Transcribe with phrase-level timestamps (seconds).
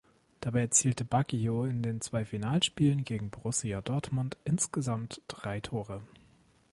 [0.39, 6.01] Dabei erzielte Baggio in den zwei Finalspielen gegen Borussia Dortmund insgesamt drei Tore.